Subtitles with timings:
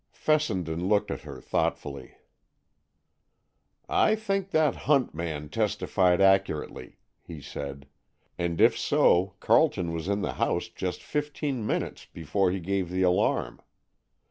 [0.13, 2.15] Fessenden looked at her thoughtfully.
[3.87, 7.85] "I think that Hunt man testified accurately," he said.
[8.35, 13.03] "And if so, Carleton was in the house just fifteen minutes before he gave the
[13.03, 13.61] alarm.